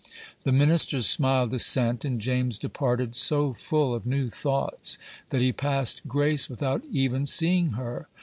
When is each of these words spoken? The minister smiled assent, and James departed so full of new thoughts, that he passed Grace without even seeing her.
The 0.45 0.51
minister 0.51 1.03
smiled 1.03 1.53
assent, 1.53 2.03
and 2.03 2.19
James 2.19 2.57
departed 2.57 3.15
so 3.15 3.53
full 3.53 3.93
of 3.93 4.07
new 4.07 4.31
thoughts, 4.31 4.97
that 5.29 5.41
he 5.41 5.53
passed 5.53 6.01
Grace 6.07 6.49
without 6.49 6.83
even 6.89 7.27
seeing 7.27 7.73
her. 7.73 8.07